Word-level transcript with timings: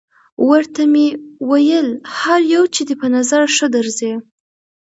ورته 0.49 0.81
ومې 0.85 1.07
ویل: 1.51 1.87
هر 2.17 2.39
یو 2.53 2.63
چې 2.73 2.81
دې 2.87 2.95
په 3.01 3.07
نظر 3.15 3.41
ښه 3.55 3.67
درځي. 3.75 4.13